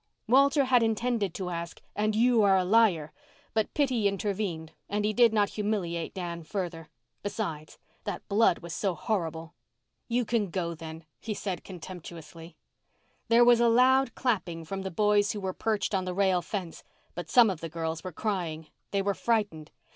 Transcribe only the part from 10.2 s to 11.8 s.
can go, then," he said